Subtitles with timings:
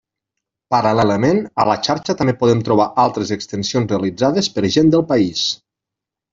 [0.75, 5.49] Paral·lelament, a la xarxa també podem trobar altres extensions realitzades per gent del país.